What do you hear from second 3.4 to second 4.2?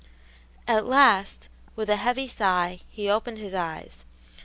eyes.